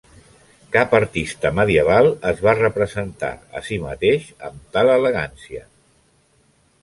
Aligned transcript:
Cap 0.75 0.93
artista 0.99 1.49
medieval 1.57 2.09
es 2.29 2.39
va 2.47 2.55
representar 2.61 3.29
a 3.59 3.63
si 3.67 3.77
mateix 3.83 4.25
amb 4.49 4.65
tal 4.77 4.93
elegància. 4.95 5.63